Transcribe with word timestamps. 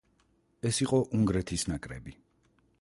ეს 0.69 0.79
იყო 0.85 1.03
უნგრეთის 1.19 1.69
ნაკრები. 1.73 2.19